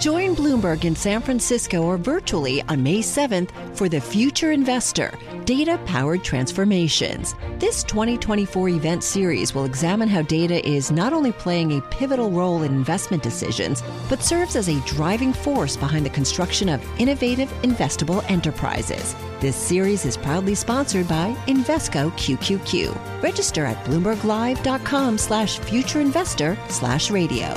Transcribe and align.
Join 0.00 0.34
Bloomberg 0.34 0.86
in 0.86 0.96
San 0.96 1.20
Francisco 1.20 1.82
or 1.82 1.98
virtually 1.98 2.62
on 2.62 2.82
May 2.82 3.00
7th 3.00 3.50
for 3.76 3.86
the 3.86 4.00
Future 4.00 4.50
Investor 4.50 5.12
Data 5.44 5.78
Powered 5.84 6.24
Transformations. 6.24 7.34
This 7.58 7.84
2024 7.84 8.70
event 8.70 9.04
series 9.04 9.54
will 9.54 9.66
examine 9.66 10.08
how 10.08 10.22
data 10.22 10.66
is 10.66 10.90
not 10.90 11.12
only 11.12 11.32
playing 11.32 11.76
a 11.76 11.82
pivotal 11.82 12.30
role 12.30 12.62
in 12.62 12.72
investment 12.72 13.22
decisions, 13.22 13.82
but 14.08 14.22
serves 14.22 14.56
as 14.56 14.70
a 14.70 14.80
driving 14.86 15.34
force 15.34 15.76
behind 15.76 16.06
the 16.06 16.10
construction 16.10 16.70
of 16.70 16.82
innovative, 16.98 17.50
investable 17.62 18.24
enterprises. 18.30 19.14
This 19.38 19.56
series 19.56 20.06
is 20.06 20.16
proudly 20.16 20.54
sponsored 20.54 21.08
by 21.08 21.34
Invesco 21.46 22.10
QQQ. 22.12 23.22
Register 23.22 23.66
at 23.66 23.84
bloomberglive.com 23.84 25.18
slash 25.18 25.60
futureinvestor 25.60 26.56
slash 26.70 27.10
radio. 27.10 27.54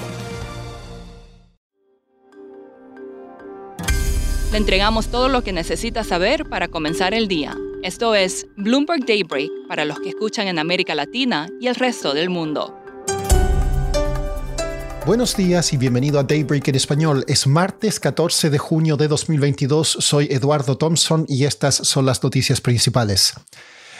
Le 4.53 4.59
entregamos 4.59 5.07
todo 5.07 5.29
lo 5.29 5.43
que 5.43 5.51
necesita 5.51 6.03
saber 6.03 6.47
para 6.47 6.67
comenzar 6.67 7.15
el 7.15 7.27
día. 7.27 7.57
Esto 7.81 8.13
es 8.13 8.45
Bloomberg 8.55 9.03
Daybreak 9.03 9.49
para 9.67 9.83
los 9.83 9.99
que 9.99 10.09
escuchan 10.09 10.47
en 10.47 10.59
América 10.59 10.93
Latina 10.93 11.49
y 11.59 11.65
el 11.65 11.73
resto 11.73 12.13
del 12.13 12.29
mundo. 12.29 12.79
Buenos 15.07 15.35
días 15.35 15.73
y 15.73 15.77
bienvenido 15.77 16.19
a 16.19 16.23
Daybreak 16.23 16.67
en 16.67 16.75
español. 16.75 17.25
Es 17.27 17.47
martes 17.47 17.99
14 17.99 18.51
de 18.51 18.59
junio 18.59 18.95
de 18.95 19.07
2022. 19.07 19.97
Soy 19.99 20.27
Eduardo 20.29 20.77
Thompson 20.77 21.25
y 21.27 21.45
estas 21.45 21.73
son 21.73 22.05
las 22.05 22.23
noticias 22.23 22.61
principales. 22.61 23.33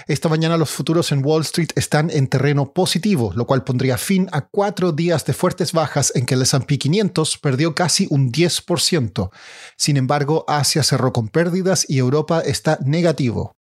Esta 0.08 0.30
mañana 0.30 0.58
los 0.58 0.70
futuros 0.70 1.12
en 1.12 1.24
Wall 1.26 1.44
Street 1.44 1.70
están 1.76 2.10
en 2.10 2.28
terreno 2.28 2.74
positivo, 2.74 3.32
lo 3.36 3.46
cual 3.46 3.64
pondría 3.64 3.98
fin 3.98 4.28
a 4.32 4.42
cuatro 4.42 4.92
días 4.92 5.26
de 5.26 5.34
fuertes 5.34 5.72
bajas 5.72 6.12
en 6.16 6.26
que 6.26 6.36
el 6.36 6.42
S&P 6.42 6.78
500 6.78 7.38
perdió 7.38 7.74
casi 7.74 8.08
un 8.10 8.32
10%. 8.32 9.30
Sin 9.78 9.98
embargo, 9.98 10.44
Asia 10.48 10.84
cerró 10.84 11.14
con 11.14 11.30
pérdidas 11.30 11.86
y 11.88 12.00
Europa 12.00 12.42
está 12.42 12.78
negativo. 12.84 13.56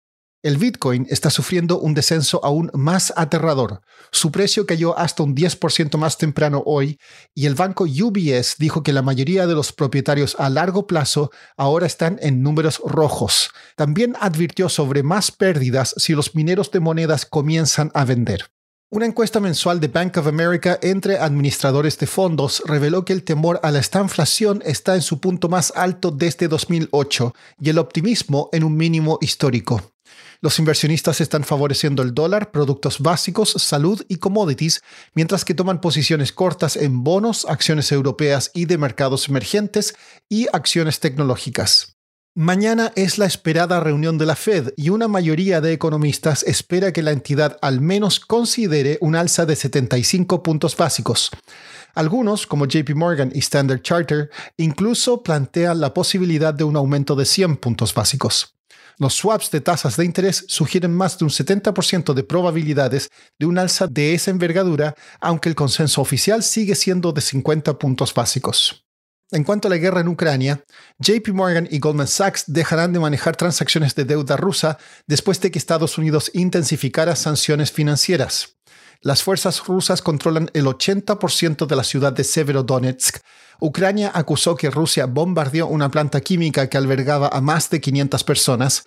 El 0.42 0.56
Bitcoin 0.56 1.06
está 1.10 1.28
sufriendo 1.28 1.78
un 1.78 1.92
descenso 1.92 2.40
aún 2.42 2.70
más 2.72 3.12
aterrador. 3.14 3.82
Su 4.10 4.32
precio 4.32 4.64
cayó 4.64 4.98
hasta 4.98 5.22
un 5.22 5.36
10% 5.36 5.98
más 5.98 6.16
temprano 6.16 6.62
hoy 6.64 6.98
y 7.34 7.44
el 7.44 7.54
banco 7.54 7.84
UBS 7.84 8.56
dijo 8.58 8.82
que 8.82 8.94
la 8.94 9.02
mayoría 9.02 9.46
de 9.46 9.54
los 9.54 9.74
propietarios 9.74 10.36
a 10.38 10.48
largo 10.48 10.86
plazo 10.86 11.30
ahora 11.58 11.86
están 11.86 12.18
en 12.22 12.42
números 12.42 12.80
rojos. 12.82 13.50
También 13.76 14.16
advirtió 14.18 14.70
sobre 14.70 15.02
más 15.02 15.30
pérdidas 15.30 15.92
si 15.98 16.14
los 16.14 16.34
mineros 16.34 16.70
de 16.70 16.80
monedas 16.80 17.26
comienzan 17.26 17.90
a 17.92 18.06
vender. 18.06 18.50
Una 18.88 19.04
encuesta 19.04 19.40
mensual 19.40 19.78
de 19.78 19.88
Bank 19.88 20.16
of 20.16 20.26
America 20.26 20.78
entre 20.80 21.18
administradores 21.18 21.98
de 21.98 22.06
fondos 22.06 22.62
reveló 22.64 23.04
que 23.04 23.12
el 23.12 23.24
temor 23.24 23.60
a 23.62 23.70
la 23.70 23.78
estanflación 23.78 24.62
está 24.64 24.94
en 24.94 25.02
su 25.02 25.20
punto 25.20 25.50
más 25.50 25.70
alto 25.76 26.10
desde 26.10 26.48
2008 26.48 27.34
y 27.60 27.68
el 27.68 27.78
optimismo 27.78 28.48
en 28.52 28.64
un 28.64 28.74
mínimo 28.74 29.18
histórico. 29.20 29.89
Los 30.42 30.58
inversionistas 30.58 31.20
están 31.20 31.44
favoreciendo 31.44 32.02
el 32.02 32.14
dólar, 32.14 32.50
productos 32.50 33.00
básicos, 33.00 33.50
salud 33.50 34.02
y 34.08 34.16
commodities, 34.16 34.82
mientras 35.14 35.44
que 35.44 35.54
toman 35.54 35.80
posiciones 35.80 36.32
cortas 36.32 36.76
en 36.76 37.04
bonos, 37.04 37.44
acciones 37.46 37.92
europeas 37.92 38.50
y 38.54 38.64
de 38.64 38.78
mercados 38.78 39.28
emergentes 39.28 39.94
y 40.28 40.46
acciones 40.52 40.98
tecnológicas. 41.00 41.96
Mañana 42.36 42.92
es 42.94 43.18
la 43.18 43.26
esperada 43.26 43.80
reunión 43.80 44.16
de 44.16 44.24
la 44.24 44.36
Fed 44.36 44.72
y 44.76 44.90
una 44.90 45.08
mayoría 45.08 45.60
de 45.60 45.72
economistas 45.72 46.44
espera 46.44 46.92
que 46.92 47.02
la 47.02 47.10
entidad 47.10 47.58
al 47.60 47.80
menos 47.80 48.20
considere 48.20 48.98
un 49.00 49.16
alza 49.16 49.46
de 49.46 49.56
75 49.56 50.42
puntos 50.42 50.76
básicos. 50.76 51.30
Algunos, 51.92 52.46
como 52.46 52.66
JP 52.66 52.94
Morgan 52.94 53.32
y 53.34 53.40
Standard 53.40 53.82
Charter, 53.82 54.30
incluso 54.56 55.24
plantean 55.24 55.80
la 55.80 55.92
posibilidad 55.92 56.54
de 56.54 56.62
un 56.62 56.76
aumento 56.76 57.16
de 57.16 57.24
100 57.26 57.56
puntos 57.56 57.92
básicos. 57.92 58.54
Los 58.98 59.14
swaps 59.14 59.50
de 59.50 59.60
tasas 59.60 59.96
de 59.96 60.04
interés 60.04 60.44
sugieren 60.48 60.94
más 60.94 61.18
de 61.18 61.24
un 61.24 61.30
70% 61.30 62.14
de 62.14 62.24
probabilidades 62.24 63.10
de 63.38 63.46
un 63.46 63.58
alza 63.58 63.86
de 63.86 64.14
esa 64.14 64.30
envergadura, 64.30 64.94
aunque 65.20 65.48
el 65.48 65.54
consenso 65.54 66.00
oficial 66.00 66.42
sigue 66.42 66.74
siendo 66.74 67.12
de 67.12 67.20
50 67.20 67.78
puntos 67.78 68.14
básicos. 68.14 68.84
En 69.32 69.44
cuanto 69.44 69.68
a 69.68 69.70
la 69.70 69.76
guerra 69.76 70.00
en 70.00 70.08
Ucrania, 70.08 70.64
JP 70.98 71.28
Morgan 71.28 71.68
y 71.70 71.78
Goldman 71.78 72.08
Sachs 72.08 72.44
dejarán 72.48 72.92
de 72.92 72.98
manejar 72.98 73.36
transacciones 73.36 73.94
de 73.94 74.04
deuda 74.04 74.36
rusa 74.36 74.76
después 75.06 75.40
de 75.40 75.52
que 75.52 75.58
Estados 75.58 75.98
Unidos 75.98 76.32
intensificara 76.34 77.14
sanciones 77.14 77.70
financieras. 77.70 78.56
Las 79.02 79.22
fuerzas 79.22 79.64
rusas 79.66 80.02
controlan 80.02 80.50
el 80.52 80.66
80% 80.66 81.66
de 81.66 81.74
la 81.74 81.84
ciudad 81.84 82.12
de 82.12 82.22
Severodonetsk. 82.22 83.16
Ucrania 83.58 84.10
acusó 84.14 84.56
que 84.56 84.70
Rusia 84.70 85.06
bombardeó 85.06 85.68
una 85.68 85.90
planta 85.90 86.20
química 86.20 86.68
que 86.68 86.76
albergaba 86.76 87.28
a 87.28 87.40
más 87.40 87.70
de 87.70 87.80
500 87.80 88.24
personas. 88.24 88.84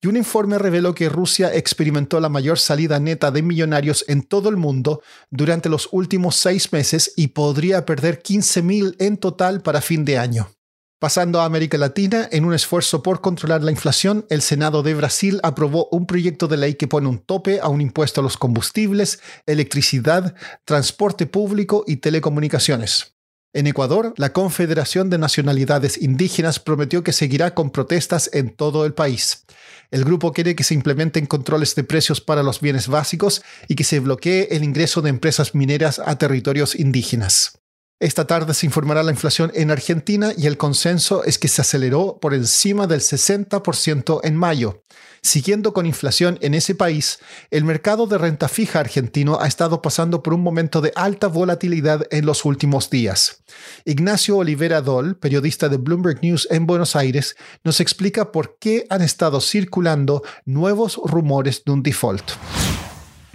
Y 0.00 0.06
un 0.06 0.16
informe 0.16 0.58
reveló 0.58 0.94
que 0.94 1.08
Rusia 1.08 1.52
experimentó 1.52 2.20
la 2.20 2.28
mayor 2.28 2.60
salida 2.60 3.00
neta 3.00 3.32
de 3.32 3.42
millonarios 3.42 4.04
en 4.06 4.22
todo 4.22 4.50
el 4.50 4.56
mundo 4.56 5.02
durante 5.30 5.68
los 5.68 5.88
últimos 5.90 6.36
seis 6.36 6.72
meses 6.72 7.12
y 7.16 7.28
podría 7.28 7.84
perder 7.84 8.22
15.000 8.22 8.94
en 9.00 9.16
total 9.16 9.62
para 9.62 9.80
fin 9.80 10.04
de 10.04 10.18
año. 10.18 10.55
Pasando 10.98 11.42
a 11.42 11.44
América 11.44 11.76
Latina, 11.76 12.26
en 12.32 12.46
un 12.46 12.54
esfuerzo 12.54 13.02
por 13.02 13.20
controlar 13.20 13.62
la 13.62 13.70
inflación, 13.70 14.24
el 14.30 14.40
Senado 14.40 14.82
de 14.82 14.94
Brasil 14.94 15.40
aprobó 15.42 15.88
un 15.92 16.06
proyecto 16.06 16.48
de 16.48 16.56
ley 16.56 16.74
que 16.74 16.88
pone 16.88 17.06
un 17.06 17.18
tope 17.18 17.60
a 17.60 17.68
un 17.68 17.82
impuesto 17.82 18.22
a 18.22 18.24
los 18.24 18.38
combustibles, 18.38 19.20
electricidad, 19.44 20.34
transporte 20.64 21.26
público 21.26 21.84
y 21.86 21.96
telecomunicaciones. 21.96 23.14
En 23.52 23.66
Ecuador, 23.66 24.14
la 24.16 24.32
Confederación 24.32 25.10
de 25.10 25.18
Nacionalidades 25.18 26.00
Indígenas 26.00 26.60
prometió 26.60 27.04
que 27.04 27.12
seguirá 27.12 27.52
con 27.52 27.72
protestas 27.72 28.30
en 28.32 28.56
todo 28.56 28.86
el 28.86 28.94
país. 28.94 29.44
El 29.90 30.02
grupo 30.02 30.32
quiere 30.32 30.56
que 30.56 30.64
se 30.64 30.72
implementen 30.72 31.26
controles 31.26 31.74
de 31.74 31.84
precios 31.84 32.22
para 32.22 32.42
los 32.42 32.62
bienes 32.62 32.88
básicos 32.88 33.42
y 33.68 33.74
que 33.74 33.84
se 33.84 34.00
bloquee 34.00 34.48
el 34.50 34.64
ingreso 34.64 35.02
de 35.02 35.10
empresas 35.10 35.54
mineras 35.54 36.00
a 36.02 36.16
territorios 36.16 36.74
indígenas. 36.74 37.58
Esta 37.98 38.26
tarde 38.26 38.52
se 38.52 38.66
informará 38.66 39.02
la 39.02 39.10
inflación 39.10 39.50
en 39.54 39.70
Argentina 39.70 40.32
y 40.36 40.46
el 40.46 40.58
consenso 40.58 41.24
es 41.24 41.38
que 41.38 41.48
se 41.48 41.62
aceleró 41.62 42.18
por 42.20 42.34
encima 42.34 42.86
del 42.86 43.00
60% 43.00 44.20
en 44.22 44.36
mayo. 44.36 44.82
Siguiendo 45.22 45.72
con 45.72 45.86
inflación 45.86 46.38
en 46.42 46.52
ese 46.52 46.74
país, 46.74 47.18
el 47.50 47.64
mercado 47.64 48.06
de 48.06 48.18
renta 48.18 48.48
fija 48.48 48.80
argentino 48.80 49.38
ha 49.40 49.46
estado 49.46 49.80
pasando 49.80 50.22
por 50.22 50.34
un 50.34 50.42
momento 50.42 50.82
de 50.82 50.92
alta 50.94 51.26
volatilidad 51.26 52.02
en 52.10 52.26
los 52.26 52.44
últimos 52.44 52.90
días. 52.90 53.42
Ignacio 53.86 54.36
Olivera 54.36 54.82
Dol, 54.82 55.16
periodista 55.16 55.70
de 55.70 55.78
Bloomberg 55.78 56.20
News 56.22 56.46
en 56.50 56.66
Buenos 56.66 56.96
Aires, 56.96 57.34
nos 57.64 57.80
explica 57.80 58.30
por 58.30 58.58
qué 58.58 58.86
han 58.90 59.00
estado 59.00 59.40
circulando 59.40 60.22
nuevos 60.44 61.00
rumores 61.02 61.64
de 61.64 61.72
un 61.72 61.82
default. 61.82 62.32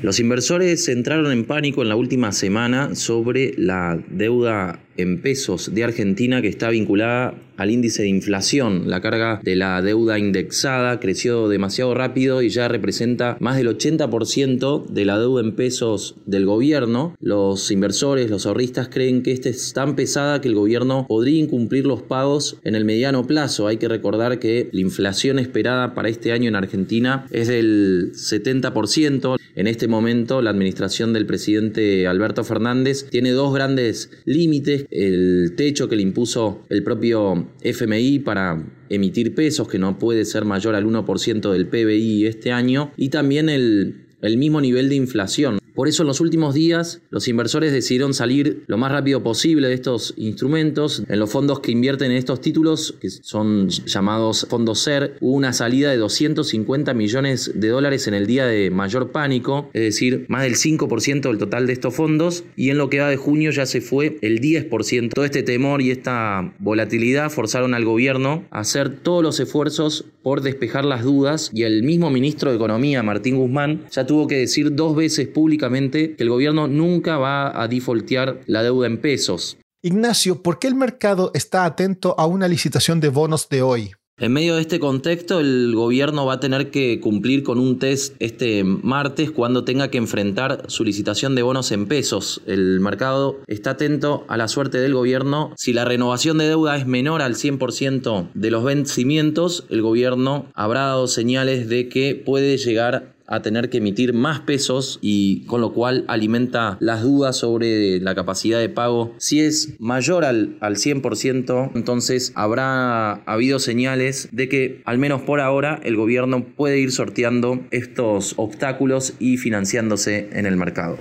Los 0.01 0.19
inversores 0.19 0.87
entraron 0.89 1.31
en 1.31 1.45
pánico 1.45 1.83
en 1.83 1.89
la 1.89 1.95
última 1.95 2.31
semana 2.31 2.95
sobre 2.95 3.53
la 3.55 3.99
deuda 4.09 4.79
en 4.97 5.21
pesos 5.21 5.75
de 5.75 5.83
Argentina 5.83 6.41
que 6.41 6.47
está 6.47 6.71
vinculada 6.71 7.35
al 7.61 7.69
índice 7.69 8.03
de 8.03 8.09
inflación. 8.09 8.89
La 8.89 9.01
carga 9.01 9.39
de 9.43 9.55
la 9.55 9.81
deuda 9.81 10.17
indexada 10.17 10.99
creció 10.99 11.47
demasiado 11.47 11.93
rápido 11.93 12.41
y 12.41 12.49
ya 12.49 12.67
representa 12.67 13.37
más 13.39 13.57
del 13.57 13.67
80% 13.67 14.87
de 14.87 15.05
la 15.05 15.19
deuda 15.19 15.41
en 15.41 15.55
pesos 15.55 16.15
del 16.25 16.45
gobierno. 16.45 17.15
Los 17.19 17.69
inversores, 17.71 18.29
los 18.29 18.45
ahorristas 18.45 18.89
creen 18.89 19.21
que 19.21 19.31
esta 19.31 19.49
es 19.49 19.73
tan 19.73 19.95
pesada 19.95 20.41
que 20.41 20.47
el 20.47 20.55
gobierno 20.55 21.05
podría 21.07 21.39
incumplir 21.39 21.85
los 21.85 22.01
pagos 22.01 22.57
en 22.63 22.75
el 22.75 22.85
mediano 22.85 23.27
plazo. 23.27 23.67
Hay 23.67 23.77
que 23.77 23.87
recordar 23.87 24.39
que 24.39 24.69
la 24.71 24.81
inflación 24.81 25.39
esperada 25.39 25.93
para 25.93 26.09
este 26.09 26.31
año 26.31 26.49
en 26.49 26.55
Argentina 26.55 27.27
es 27.31 27.47
del 27.47 28.11
70%. 28.13 29.37
En 29.55 29.67
este 29.67 29.87
momento 29.87 30.41
la 30.41 30.49
administración 30.49 31.13
del 31.13 31.25
presidente 31.25 32.07
Alberto 32.07 32.43
Fernández 32.43 33.07
tiene 33.09 33.31
dos 33.31 33.53
grandes 33.53 34.09
límites 34.25 34.85
el 34.89 35.53
techo 35.55 35.87
que 35.89 35.95
le 35.95 36.01
impuso 36.01 36.63
el 36.69 36.83
propio 36.83 37.50
FMI 37.61 38.19
para 38.19 38.63
emitir 38.89 39.35
pesos, 39.35 39.67
que 39.67 39.79
no 39.79 39.97
puede 39.97 40.25
ser 40.25 40.45
mayor 40.45 40.75
al 40.75 40.85
1% 40.85 41.51
del 41.51 41.67
PBI 41.67 42.25
este 42.25 42.51
año, 42.51 42.91
y 42.97 43.09
también 43.09 43.49
el, 43.49 44.07
el 44.21 44.37
mismo 44.37 44.61
nivel 44.61 44.89
de 44.89 44.95
inflación. 44.95 45.60
Por 45.73 45.87
eso 45.87 46.03
en 46.03 46.07
los 46.07 46.19
últimos 46.21 46.53
días 46.53 47.01
los 47.09 47.27
inversores 47.27 47.71
decidieron 47.71 48.13
salir 48.13 48.63
lo 48.67 48.77
más 48.77 48.91
rápido 48.91 49.23
posible 49.23 49.67
de 49.67 49.73
estos 49.73 50.13
instrumentos. 50.17 51.03
En 51.07 51.19
los 51.19 51.29
fondos 51.29 51.61
que 51.61 51.71
invierten 51.71 52.11
en 52.11 52.17
estos 52.17 52.41
títulos, 52.41 52.95
que 52.99 53.09
son 53.09 53.69
llamados 53.69 54.47
fondos 54.49 54.79
SER, 54.79 55.17
hubo 55.21 55.35
una 55.35 55.53
salida 55.53 55.91
de 55.91 55.97
250 55.97 56.93
millones 56.93 57.51
de 57.55 57.67
dólares 57.69 58.07
en 58.07 58.13
el 58.13 58.27
día 58.27 58.45
de 58.45 58.69
mayor 58.69 59.11
pánico, 59.11 59.69
es 59.73 59.81
decir, 59.81 60.25
más 60.27 60.43
del 60.43 60.55
5% 60.55 61.21
del 61.21 61.37
total 61.37 61.67
de 61.67 61.73
estos 61.73 61.95
fondos, 61.95 62.43
y 62.55 62.69
en 62.69 62.77
lo 62.77 62.89
que 62.89 62.99
va 62.99 63.09
de 63.09 63.17
junio 63.17 63.51
ya 63.51 63.65
se 63.65 63.81
fue 63.81 64.17
el 64.21 64.41
10%. 64.41 65.13
Todo 65.13 65.25
este 65.25 65.43
temor 65.43 65.81
y 65.81 65.91
esta 65.91 66.53
volatilidad 66.59 67.29
forzaron 67.29 67.73
al 67.73 67.85
gobierno 67.85 68.45
a 68.51 68.59
hacer 68.59 68.89
todos 68.89 69.23
los 69.23 69.39
esfuerzos 69.39 70.05
por 70.21 70.41
despejar 70.41 70.85
las 70.85 71.03
dudas 71.03 71.49
y 71.53 71.63
el 71.63 71.83
mismo 71.83 72.09
ministro 72.09 72.51
de 72.51 72.57
Economía, 72.57 73.01
Martín 73.03 73.37
Guzmán, 73.37 73.85
ya 73.91 74.05
tuvo 74.05 74.27
que 74.27 74.37
decir 74.37 74.75
dos 74.75 74.95
veces 74.95 75.27
públicamente 75.27 75.60
que 75.69 76.15
el 76.17 76.29
gobierno 76.29 76.67
nunca 76.67 77.17
va 77.17 77.61
a 77.61 77.67
defaultear 77.67 78.41
la 78.47 78.63
deuda 78.63 78.87
en 78.87 78.99
pesos. 78.99 79.57
Ignacio, 79.83 80.41
¿por 80.41 80.59
qué 80.59 80.67
el 80.67 80.75
mercado 80.75 81.31
está 81.33 81.65
atento 81.65 82.15
a 82.17 82.25
una 82.25 82.47
licitación 82.47 82.99
de 82.99 83.09
bonos 83.09 83.49
de 83.49 83.61
hoy? 83.61 83.91
En 84.21 84.33
medio 84.33 84.53
de 84.53 84.61
este 84.61 84.79
contexto, 84.79 85.39
el 85.39 85.73
gobierno 85.73 86.27
va 86.27 86.33
a 86.33 86.39
tener 86.39 86.69
que 86.69 86.99
cumplir 86.99 87.41
con 87.41 87.57
un 87.57 87.79
test 87.79 88.15
este 88.19 88.63
martes 88.63 89.31
cuando 89.31 89.63
tenga 89.63 89.89
que 89.89 89.97
enfrentar 89.97 90.65
su 90.67 90.83
licitación 90.83 91.33
de 91.33 91.41
bonos 91.41 91.71
en 91.71 91.87
pesos. 91.87 92.43
El 92.45 92.79
mercado 92.81 93.39
está 93.47 93.71
atento 93.71 94.23
a 94.27 94.37
la 94.37 94.47
suerte 94.47 94.77
del 94.77 94.93
gobierno. 94.93 95.53
Si 95.57 95.73
la 95.73 95.85
renovación 95.85 96.37
de 96.37 96.47
deuda 96.47 96.77
es 96.77 96.85
menor 96.85 97.23
al 97.23 97.33
100% 97.33 98.29
de 98.35 98.51
los 98.51 98.63
vencimientos, 98.63 99.65
el 99.69 99.81
gobierno 99.81 100.45
habrá 100.53 100.81
dado 100.81 101.07
señales 101.07 101.67
de 101.67 101.89
que 101.89 102.13
puede 102.13 102.57
llegar 102.57 103.15
a 103.31 103.41
tener 103.41 103.69
que 103.69 103.77
emitir 103.77 104.13
más 104.13 104.41
pesos 104.41 104.99
y 105.01 105.45
con 105.45 105.61
lo 105.61 105.73
cual 105.73 106.05
alimenta 106.07 106.77
las 106.79 107.01
dudas 107.01 107.37
sobre 107.37 107.99
la 107.99 108.13
capacidad 108.13 108.59
de 108.59 108.69
pago. 108.69 109.15
Si 109.17 109.41
es 109.41 109.75
mayor 109.79 110.25
al, 110.25 110.57
al 110.59 110.75
100%, 110.75 111.71
entonces 111.73 112.33
habrá 112.35 113.13
habido 113.23 113.59
señales 113.59 114.29
de 114.31 114.49
que 114.49 114.81
al 114.85 114.97
menos 114.97 115.21
por 115.21 115.39
ahora 115.39 115.79
el 115.83 115.95
gobierno 115.95 116.45
puede 116.55 116.79
ir 116.79 116.91
sorteando 116.91 117.65
estos 117.71 118.33
obstáculos 118.37 119.13
y 119.19 119.37
financiándose 119.37 120.29
en 120.33 120.45
el 120.45 120.57
mercado. 120.57 120.97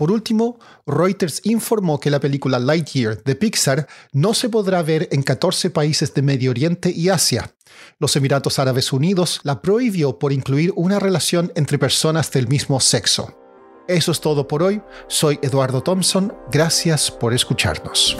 Por 0.00 0.10
último, 0.10 0.58
Reuters 0.86 1.42
informó 1.44 2.00
que 2.00 2.08
la 2.08 2.20
película 2.20 2.58
Lightyear 2.58 3.22
de 3.22 3.34
Pixar 3.34 3.86
no 4.14 4.32
se 4.32 4.48
podrá 4.48 4.82
ver 4.82 5.10
en 5.12 5.22
14 5.22 5.68
países 5.68 6.14
de 6.14 6.22
Medio 6.22 6.52
Oriente 6.52 6.90
y 6.90 7.10
Asia. 7.10 7.52
Los 7.98 8.16
Emiratos 8.16 8.58
Árabes 8.58 8.94
Unidos 8.94 9.40
la 9.42 9.60
prohibió 9.60 10.18
por 10.18 10.32
incluir 10.32 10.72
una 10.74 11.00
relación 11.00 11.52
entre 11.54 11.78
personas 11.78 12.30
del 12.30 12.48
mismo 12.48 12.80
sexo. 12.80 13.36
Eso 13.88 14.12
es 14.12 14.22
todo 14.22 14.48
por 14.48 14.62
hoy. 14.62 14.80
Soy 15.06 15.38
Eduardo 15.42 15.82
Thompson. 15.82 16.32
Gracias 16.50 17.10
por 17.10 17.34
escucharnos. 17.34 18.16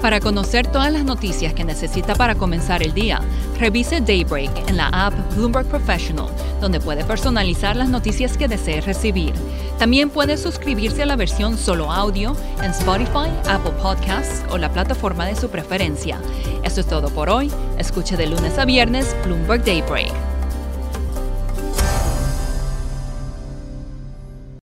Para 0.00 0.20
conocer 0.20 0.68
todas 0.68 0.92
las 0.92 1.02
noticias 1.02 1.52
que 1.52 1.64
necesita 1.64 2.14
para 2.14 2.36
comenzar 2.36 2.84
el 2.84 2.94
día, 2.94 3.20
revise 3.58 4.00
Daybreak 4.00 4.68
en 4.68 4.76
la 4.76 4.86
app 4.92 5.12
Bloomberg 5.34 5.66
Professional, 5.66 6.28
donde 6.60 6.78
puede 6.78 7.04
personalizar 7.04 7.74
las 7.74 7.88
noticias 7.88 8.36
que 8.36 8.46
desee 8.46 8.80
recibir. 8.80 9.32
También 9.78 10.10
puede 10.10 10.36
suscribirse 10.36 11.04
a 11.04 11.06
la 11.06 11.14
versión 11.14 11.56
solo 11.56 11.92
audio 11.92 12.36
en 12.60 12.72
Spotify, 12.72 13.30
Apple 13.48 13.72
Podcasts 13.80 14.42
o 14.50 14.58
la 14.58 14.72
plataforma 14.72 15.24
de 15.26 15.36
su 15.36 15.48
preferencia. 15.48 16.20
Eso 16.64 16.80
es 16.80 16.86
todo 16.86 17.08
por 17.10 17.30
hoy. 17.30 17.50
Escuche 17.78 18.16
de 18.16 18.26
lunes 18.26 18.58
a 18.58 18.64
viernes 18.64 19.14
Bloomberg 19.24 19.64
Daybreak. 19.64 20.27